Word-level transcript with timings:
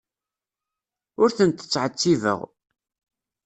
Ur 1.21 1.29
tent-ttɛettibeɣ. 1.37 2.39